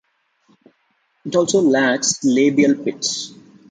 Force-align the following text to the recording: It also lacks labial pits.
It 1.25 1.35
also 1.35 1.61
lacks 1.61 2.23
labial 2.23 2.73
pits. 2.73 3.35